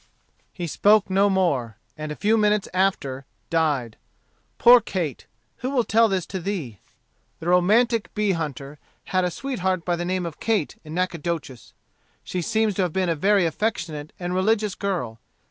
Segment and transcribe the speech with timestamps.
[0.51, 3.97] He spoke no more, and a few minutes after died.
[4.57, 5.27] Poor Kate,
[5.57, 6.79] who will tell this to thee?
[7.39, 8.79] The romantic bee hunter
[9.13, 11.73] had a sweetheart by the name of Kate in Nacogdoches.
[12.23, 15.19] She seems to have been a very affectionate and religious girl.